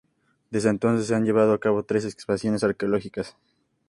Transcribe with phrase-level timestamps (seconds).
[0.49, 3.37] Desde entonces, se han llevado a cabo tres excavaciones arqueológicas.